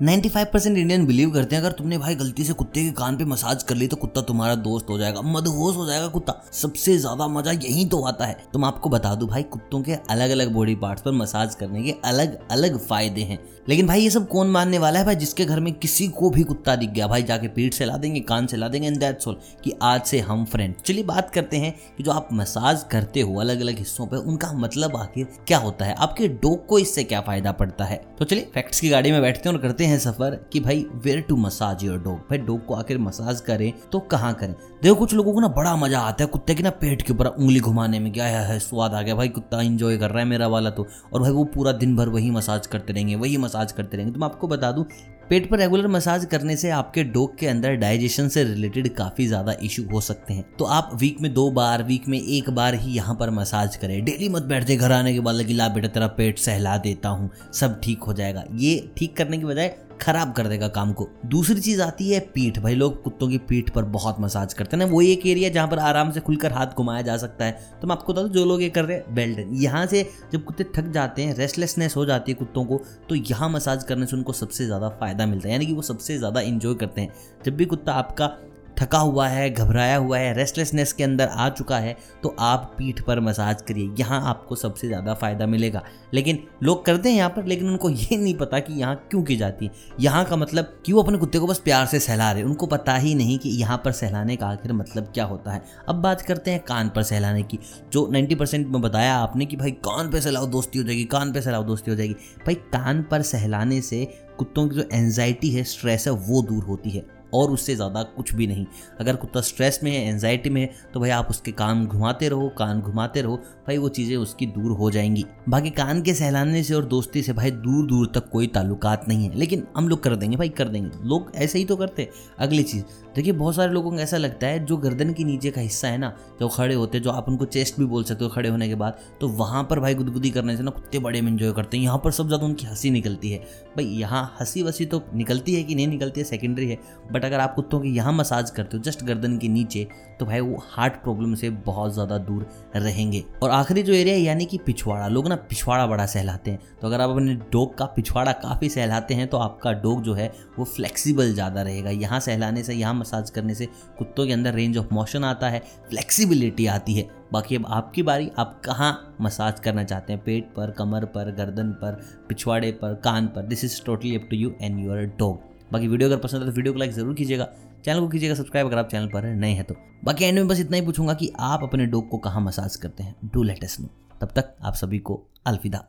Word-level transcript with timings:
95 0.00 0.44
percent 0.52 0.76
Indian 0.78 1.04
believe 1.06 1.30
करते 1.30 1.56
हैं, 1.56 1.62
अगर 1.62 1.72
तुमने 1.72 1.96
भाई 1.98 2.14
गलती 2.14 2.44
से 2.44 2.52
कुत्ते 2.52 2.82
के 2.84 2.90
कान 2.90 3.16
पे 3.16 3.24
मसाज 3.24 3.62
कर 3.62 3.74
ली 3.74 3.86
तो 3.86 3.96
कुत्ता 3.96 4.20
तुम्हारा 4.20 4.54
दोस्त 4.56 4.90
हो 4.90 4.96
जाएगा, 4.98 5.22
मदहोश 5.22 5.76
हो 5.76 5.86
जाएगा 5.86 6.06
कुत्ता। 6.08 6.34
सबसे 6.52 6.96
ज़्यादा 6.98 7.26
मज़ा 7.28 7.52
यही 7.52 7.84
तो 7.84 8.00
आता 8.02 8.26
है। 8.26 8.36
तुम 8.52 8.64
आपको 8.64 8.90
बता 8.90 9.14
दू 9.14 9.26
भाई, 9.26 9.42
कुत्तों 9.42 9.80
के 9.82 9.94
अलग 10.10 10.30
अलग 10.30 10.52
बॉडी 10.52 10.74
पार्ट्स 10.74 11.02
पर 11.02 11.12
मसाज 11.12 11.54
करने 11.54 11.82
के 11.82 11.94
अलग 12.04 12.38
अलग 12.50 12.78
फ़ायदे 12.78 13.20
हैं। 13.20 13.38
लेकिन 13.68 13.86
भाई, 13.86 14.00
ये 14.00 14.10
सब 14.10 14.28
कौन 14.28 14.46
मानने 14.46 14.78
वाला 14.78 14.98
है 14.98 15.04
भाई, 15.04 15.16
जिसके 15.16 15.44
घर 15.44 15.60
में 15.60 15.72
किसी 15.74 16.06
को 16.08 16.30
भी 16.30 16.42
कुत्ता 16.42 16.76
दिख 16.76 16.90
गया? 16.90 17.06
भाई, 17.06 17.22
जाके 17.22 17.48
पीठ 17.48 17.74
से 17.74 17.84
ला 17.84 17.96
देंगे, 17.96 18.20
कान 18.22 18.46
से 18.46 18.56
ला 18.56 18.68
देंगे 18.68 18.88
एंड 18.88 18.98
दैट्स 19.00 19.28
ऑल 19.28 19.38
कि 19.64 19.72
आज 19.82 20.02
से 20.02 20.20
हम 20.20 20.44
फ्रेंड 20.44 20.74
चलिए 20.86 21.04
बात 21.04 21.30
करते 21.30 21.56
हैं 21.56 21.74
कि 21.98 22.02
जो 22.02 22.10
आप 22.10 22.28
मसाज 22.32 22.84
करते 22.90 23.20
हो 23.20 23.38
अलग 23.40 23.60
अलग 23.60 23.78
हिस्सों 23.78 24.06
पे, 24.06 24.16
उनका 24.16 24.52
मतलब 24.54 24.96
आखिर 24.96 25.28
क्या 25.48 25.58
होता 25.58 25.84
है? 25.84 25.94
आपके 25.94 26.28
डॉग 26.28 26.66
को 26.66 26.78
इससे 26.78 27.04
क्या 27.04 27.20
फ़ायदा 27.20 27.52
पड़ता 27.52 27.84
है? 27.84 28.02
तो 28.18 28.24
चलिए 28.24 28.50
फैक्ट्स 28.54 28.80
की 28.80 28.88
गाड़ी 28.88 29.12
में 29.12 29.20
बैठते 29.22 29.48
हैं 29.48 29.56
और 29.56 29.62
करते 29.62 29.84
हैं 29.84 29.88
सफ़र 29.98 30.34
कि 30.52 30.60
भाई 30.60 30.86
where 30.94 31.20
to 31.20 31.36
massage 31.36 31.84
your 31.84 31.98
dog 31.98 32.18
भाई 32.30 32.38
डॉग 32.38 32.64
को 32.66 32.74
आखिर 32.74 32.98
मसाज 32.98 33.40
करें 33.40 33.72
तो 33.92 33.98
कहाँ 34.00 34.32
करें? 34.34 34.54
देखो, 34.82 34.94
कुछ 34.94 35.14
लोगों 35.14 35.32
को 35.34 35.40
ना 35.40 35.48
बड़ा 35.48 35.74
मज़ा 35.76 36.00
आता 36.00 36.24
है 36.24 36.30
कुत्ते 36.30 36.54
के 36.54 36.62
ना 36.62 36.70
पेट 36.70 37.02
के 37.02 37.12
ऊपर 37.12 37.26
उंगली 37.26 37.60
घुमाने 37.60 37.98
में 37.98 38.12
क्या 38.12 38.24
है, 38.24 38.58
स्वाद 38.58 38.94
आ 38.94 39.02
गया। 39.02 39.14
भाई, 39.14 39.28
कुत्ता 39.28 39.60
इंजॉय 39.60 39.98
कर 39.98 40.10
रहा 40.10 40.18
है 40.18 40.24
मेरा 40.24 40.46
वाला 40.46 40.70
तो। 40.70 40.86
और 41.12 41.20
भाई, 41.20 41.30
वो 41.30 41.44
पूरा 41.44 41.72
दिन 41.72 41.96
भर 41.96 42.08
वही 42.08 42.30
मसाज 42.30 42.66
करते 42.66 42.92
रहेंगे, 42.92 43.14
वही 43.14 43.36
मसाज 43.36 43.72
करते 43.72 43.96
रहेंगे। 43.96 44.14
तो 44.14 44.20
मैं 44.20 44.28
आपको 44.28 44.48
बता 44.48 44.72
दूँ 44.72 44.84
पेट 45.30 45.48
पर 45.50 45.58
रेगुलर 45.58 45.86
मसाज 45.88 46.24
करने 46.24 46.56
से 46.56 46.70
आपके 46.70 47.02
डोग 47.06 47.36
के 47.38 47.46
अंदर 47.46 47.74
डाइजेशन 47.76 48.28
से 48.28 48.42
रिलेटेड 48.44 48.88
काफ़ी 48.94 49.26
ज़्यादा 49.26 49.52
इशू 49.62 49.82
हो 49.92 50.00
सकते 50.00 50.34
हैं। 50.34 50.44
तो 50.58 50.64
आप 50.66 50.90
वीक 51.00 51.20
में 51.20 51.32
दो 51.34 51.50
बार, 51.50 51.82
वीक 51.82 52.08
में 52.08 52.18
एक 52.18 52.50
बार 52.50 52.74
ही 52.74 52.92
यहाँ 52.92 53.14
पर 53.14 53.30
मसाज 53.30 53.76
करें। 53.76 54.04
डेली 54.04 54.28
मत 54.28 54.42
बैठते 54.44 54.76
घर 54.76 54.92
आने 54.92 55.12
के 55.14 55.20
बाद 55.20 55.34
लगी 55.34 55.54
ला 55.54 55.68
बेटा 55.68 55.88
तेरा 55.88 56.06
पेट 56.16 56.38
सहला 56.38 56.76
देता 56.78 57.08
हूँ, 57.08 57.30
सब 57.52 57.80
ठीक 57.80 58.02
हो 58.02 58.12
जाएगा। 58.12 58.44
ये 58.54 58.92
ठीक 58.96 59.16
करने 59.16 59.38
के 59.38 59.44
बजाय 59.44 59.74
खराब 60.00 60.32
कर 60.32 60.46
देगा 60.48 60.68
काम 60.70 60.92
को। 60.92 61.08
दूसरी 61.26 61.60
चीज़ 61.60 61.80
आती 61.82 62.08
है 62.10 62.20
पीठ। 62.34 62.58
भाई 62.58 62.74
लोग 62.74 63.02
कुत्तों 63.02 63.28
की 63.28 63.38
पीठ 63.40 63.70
पर 63.70 63.84
बहुत 63.90 64.20
मसाज 64.20 64.54
करते 64.54 64.76
हैं 64.76 64.84
ना, 64.84 64.90
वो 64.90 65.00
एक 65.02 65.26
एरिया 65.26 65.48
जहाँ 65.50 65.68
पर 65.68 65.78
आराम 65.80 66.10
से 66.10 66.20
खुलकर 66.20 66.52
हाथ 66.52 66.74
घुमाया 66.76 67.02
जा 67.02 67.16
सकता 67.16 67.44
है। 67.44 67.78
तो 67.82 67.88
मैं 67.88 67.96
आपको 67.96 68.12
बता 68.12 68.22
दूँ, 68.22 68.30
जो 68.30 68.44
लोग 68.44 68.62
ये 68.62 68.68
कर 68.70 68.84
रहे 68.84 68.96
हैं 68.96 69.14
बेल्ट 69.14 69.46
यहाँ 69.54 69.84
से 69.86 70.08
जब 70.32 70.44
कुत्ते 70.44 70.64
थक 70.76 70.90
जाते 70.92 71.22
हैं 71.22 71.34
रेस्टलेसनेस 71.36 71.96
हो 71.96 72.04
जाती 72.06 72.32
है 72.32 72.38
कुत्तों 72.38 72.64
को 72.64 72.80
तो 73.08 73.14
यहाँ 73.14 73.48
मसाज 73.50 73.84
करने 73.84 74.06
से 74.06 74.16
उनको 74.16 74.32
सबसे 74.34 74.66
ज़्यादा 74.66 74.88
फ़ायदा 74.90 75.26
मिलता 75.26 75.48
है, 75.48 75.52
यानी 75.52 75.66
कि 75.66 75.72
वो 75.72 75.82
सबसे 75.84 76.18
ज़्यादा 76.18 76.40
इंजॉय 76.42 76.74
करते 76.74 77.00
हैं। 77.00 77.12
जब 77.44 77.56
भी 77.56 77.64
कुत्ता 77.66 77.92
आपका 77.94 78.36
थका 78.80 78.98
हुआ 78.98 79.26
है, 79.28 79.48
घबराया 79.50 79.96
हुआ 79.96 80.18
है 80.18 80.32
रेस्टलेसनेस 80.34 80.92
के 80.92 81.04
अंदर 81.04 81.28
आ 81.28 81.48
चुका 81.50 81.78
है 81.78 81.96
तो 82.22 82.34
आप 82.40 82.74
पीठ 82.78 83.00
पर 83.00 83.20
मसाज 83.20 83.62
करिए। 83.62 83.90
यहाँ 83.98 84.20
आपको 84.28 84.56
सबसे 84.56 84.86
ज़्यादा 84.88 85.14
फ़ायदा 85.14 85.46
मिलेगा। 85.46 85.82
लेकिन 86.14 86.38
लोग 86.62 86.84
करते 86.84 87.08
हैं 87.08 87.16
यहाँ 87.16 87.30
पर, 87.30 87.44
लेकिन 87.44 87.68
उनको 87.68 87.90
ये 87.90 88.16
नहीं 88.16 88.34
पता 88.34 88.58
कि 88.58 88.74
यहाँ 88.74 88.94
क्यों 89.10 89.22
की 89.22 89.36
जाती 89.36 89.66
है। 89.66 89.72
यहाँ 90.00 90.24
का 90.24 90.36
मतलब 90.36 90.72
कि 90.86 90.92
वो 90.92 91.02
अपने 91.02 91.18
कुत्ते 91.18 91.38
को 91.38 91.46
बस 91.46 91.58
प्यार 91.58 91.86
से 91.86 92.00
सहला 92.00 92.30
रहे 92.32 92.42
उनको 92.42 92.66
पता 92.66 92.96
ही 92.96 93.14
नहीं 93.14 93.38
कि 93.38 93.50
यहाँ 93.50 93.80
पर 93.84 93.92
सहलाने 93.92 94.36
का 94.36 94.46
आखिर 94.46 94.72
मतलब 94.72 95.10
क्या 95.14 95.24
होता 95.24 95.52
है। 95.52 95.62
अब 95.88 96.02
बात 96.02 96.22
करते 96.22 96.50
हैं 96.50 96.64
कान 96.64 96.88
पर 96.88 97.02
सहलाने 97.02 97.42
की, 97.42 97.58
जो 97.92 98.08
नाइन्टी 98.12 98.34
परसेंट 98.34 98.66
में 98.66 98.80
बताया 98.82 99.14
आपने 99.16 99.46
कि 99.46 99.56
भाई 99.56 99.70
कान 99.84 100.10
पे 100.10 100.20
सहलाओ, 100.20 100.46
दोस्ती 100.48 100.78
हो 100.78 100.84
जाएगी, 100.84 101.04
कान 101.06 101.32
पे 101.32 101.40
सहलाओ, 101.40 101.64
दोस्ती 101.64 101.90
हो 101.90 101.96
जाएगी। 101.96 102.14
भाई 102.46 102.54
कान 102.72 103.02
पर 103.02 103.22
सहलाने 103.24 103.80
से 103.82 104.04
कुत्तों 104.38 104.68
की 104.68 104.76
जो 104.76 104.88
एनजाइटी 104.92 105.50
है 105.50 105.64
स्ट्रेस 105.66 106.06
है, 106.06 106.12
वो 106.12 106.42
दूर 106.42 106.64
होती 106.64 106.90
है। 106.90 107.19
और 107.34 107.50
उससे 107.50 107.74
ज़्यादा 107.74 108.02
कुछ 108.12 108.34
भी 108.34 108.46
नहीं। 108.46 108.66
अगर 109.00 109.16
कुत्ता 109.16 109.40
स्ट्रेस 109.42 109.80
में 109.82 109.90
है 109.90 110.04
एनजाइटी 110.04 110.50
में 110.50 110.60
है 110.60 110.70
तो 110.94 111.00
भाई 111.00 111.10
आप 111.10 111.30
उसके 111.30 111.52
कान 111.52 111.84
घुमाते 111.86 112.28
रहो, 112.28 112.48
कान 112.58 112.80
घुमाते 112.80 113.22
रहो, 113.22 113.36
भाई 113.66 113.78
वो 113.78 113.88
चीज़ें 113.90 114.16
उसकी 114.16 114.46
दूर 114.48 114.72
हो 114.72 114.90
जाएँगी। 114.90 115.24
बाकी 115.48 115.70
कान 115.72 116.02
के 116.02 116.14
सहलाने 116.14 116.62
से 116.62 116.74
और 116.74 116.84
दोस्ती 116.86 117.22
से 117.22 117.32
भाई 117.32 117.50
दूर 117.50 117.86
दूर 117.86 118.10
तक 118.14 118.28
कोई 118.30 118.46
ताल्लुकात 118.48 119.08
नहीं 119.08 119.28
है। 119.28 119.38
लेकिन 119.38 119.66
हम 119.76 119.88
लोग 119.88 120.02
कर 120.02 120.16
देंगे 120.16 120.36
भाई, 120.36 120.48
कर 120.50 120.68
देंगे। 120.68 121.08
लोग 121.08 121.30
ऐसे 121.36 121.58
ही 121.58 121.64
तो 121.64 121.76
करते 121.76 122.08
अगली 122.38 122.62
चीज़, 122.62 122.82
देखिए 123.16 123.32
बहुत 123.34 123.54
सारे 123.54 123.72
लोगों 123.72 123.90
को 123.90 123.98
ऐसा 123.98 124.16
लगता 124.16 124.46
है, 124.46 124.64
जो 124.66 124.76
गर्दन 124.78 125.12
के 125.12 125.24
नीचे 125.24 125.50
का 125.50 125.60
हिस्सा 125.60 125.88
है 125.88 125.98
ना, 125.98 126.12
जो 126.40 126.48
खड़े 126.48 126.74
होते 126.74 127.00
जो 127.00 127.10
आप 127.10 127.28
उनको 127.28 127.44
चेस्ट 127.46 127.78
भी 127.78 127.84
बोल 127.86 128.04
सकते 128.04 128.24
हो 128.24 128.30
खड़े 128.30 128.48
होने 128.48 128.68
के 128.68 128.74
बाद 128.74 128.98
तो 129.20 129.28
वहाँ 129.30 129.62
पर 129.64 129.80
भाई 129.80 129.94
गुदगुदी 129.94 130.30
करने 130.30 130.56
से 130.56 130.62
ना 130.62 130.70
कुत्ते 130.70 130.98
बड़े 130.98 131.20
में 131.20 131.30
इन्जॉय 131.30 131.52
करते 131.52 131.76
हैं। 131.76 131.84
यहाँ 131.84 132.00
पर 132.04 132.10
सब 132.10 132.26
ज़्यादा 132.26 132.46
उनकी 132.46 132.66
हँसी 132.66 132.90
निकलती 132.90 133.30
है। 133.30 133.38
भाई 133.76 133.84
यहाँ 133.86 134.22
हँसी 134.40 134.62
वसी 134.62 134.86
तो 134.86 135.02
निकलती 135.14 135.54
है 135.54 135.62
कि 135.62 135.74
नहीं 135.74 135.88
निकलती 135.88 136.20
है 136.20 136.24
सेकेंडरी 136.26 136.68
है 136.68 136.78
बट 137.12 137.19
अगर 137.24 137.40
आप 137.40 137.54
कुत्तों 137.54 137.80
की 137.80 137.90
यहाँ 137.90 138.12
मसाज 138.12 138.50
करते 138.50 138.76
हो, 138.76 138.82
जस्ट 138.82 139.04
गर्दन 139.04 139.36
के 139.38 139.48
नीचे 139.48 139.86
तो 140.20 140.26
भाई 140.26 140.40
वो 140.40 140.62
हार्ट 140.70 140.94
प्रॉब्लम 140.94 141.34
से 141.34 141.50
बहुत 141.50 141.92
ज़्यादा 141.94 142.16
दूर 142.20 142.46
रहेंगे। 142.76 143.22
और 143.42 143.50
आखिरी 143.50 143.82
जो 143.82 143.92
एरिया 143.92 144.14
है, 144.14 144.20
यानी 144.20 144.44
कि 144.44 144.58
पिछवाड़ा, 144.58 145.06
लोग 145.08 145.28
ना 145.28 145.36
पिछवाड़ा 145.36 145.86
बड़ा 145.86 146.06
सहलाते 146.06 146.50
हैं। 146.50 146.60
तो 146.80 146.86
अगर 146.86 147.00
आप 147.00 147.10
अपने 147.10 147.34
डॉग 147.52 147.76
का 147.78 147.84
पिछवाड़ा 147.86 148.32
काफ़ी 148.34 148.68
सहलाते 148.68 149.14
हैं 149.14 149.26
तो 149.28 149.36
आपका 149.38 149.72
डॉग 149.74 150.02
जो 150.02 150.14
है, 150.14 150.30
वो 150.58 150.64
फ्लेक्सिबल 150.66 151.32
ज़्यादा 151.34 151.62
रहेगा। 151.62 151.90
यहाँ 151.90 152.20
सहलाने 152.20 152.62
से, 152.62 152.74
यहाँ 152.74 152.94
मसाज 152.94 153.30
करने 153.30 153.54
से 153.54 153.66
कुत्तों 153.98 154.26
के 154.26 154.32
अंदर 154.32 154.54
रेंज 154.54 154.78
ऑफ़ 154.78 154.94
मोशन 154.94 155.24
आता 155.24 155.48
है 155.48 155.62
फ्लेक्सिबिलिटी 155.90 156.66
आती 156.68 156.94
है। 156.94 157.08
बाकी 157.32 157.56
अब 157.56 157.66
आपकी 157.68 158.02
बारी, 158.02 158.30
आप 158.38 158.60
कहाँ 158.64 159.16
मसाज 159.20 159.60
करना 159.60 159.84
चाहते 159.84 160.12
हैं? 160.12 160.22
पेट 160.24 160.52
पर, 160.56 160.70
कमर 160.70 161.04
पर, 161.06 161.30
गर्दन 161.34 161.70
पर, 161.74 162.00
पिछवाड़े 162.28 162.72
पर, 162.72 162.94
कान 162.94 163.26
पर? 163.26 163.42
This 163.42 163.64
is 163.64 163.82
totally 163.84 164.16
up 164.16 164.26
to 164.30 164.36
you 164.36 164.54
and 164.60 164.80
your 164.80 165.04
dog 165.18 165.48
बाकी 165.72 165.88
वीडियो 165.88 166.08
अगर 166.08 166.18
पसंद 166.18 166.42
है 166.42 166.48
तो 166.48 166.54
वीडियो 166.56 166.72
को 166.72 166.78
लाइक 166.78 166.92
ज़रूर 166.92 167.14
कीजिएगा। 167.14 167.48
चैनल 167.84 168.00
को 168.00 168.08
कीजिएगा 168.08 168.34
सब्सक्राइब 168.34 168.66
अगर 168.66 168.78
आप 168.78 168.88
चैनल 168.88 169.06
पर 169.06 169.24
नए 169.34 169.52
हैं 169.52 169.64
तो। 169.64 169.74
बाकी 170.04 170.24
एंड 170.24 170.38
में 170.38 170.48
बस 170.48 170.60
इतना 170.60 170.76
ही 170.76 170.82
पूछूँगा 170.82 171.14
कि 171.14 171.32
आप 171.40 171.62
अपने 171.62 171.86
डॉग 171.86 172.08
को 172.08 172.18
कहाँ 172.18 172.40
मसाज 172.40 172.76
करते 172.76 173.02
हैं? 173.02 173.14
डू 173.24 173.42
लेटेस्ट 173.42 173.80
नो 173.80 173.88
तब 174.20 174.32
तक 174.36 174.54
आप 174.62 174.74
सभी 174.74 174.98
को 174.98 175.22
अलविदा। 175.46 175.84